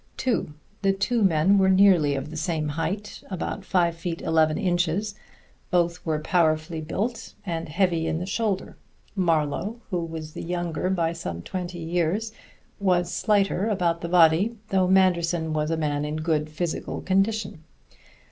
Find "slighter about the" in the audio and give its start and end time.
13.13-14.09